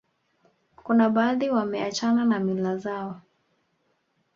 kuna 0.75 1.09
baadhi 1.09 1.49
wameachana 1.49 2.25
na 2.25 2.39
mila 2.39 2.77
zao 2.77 3.21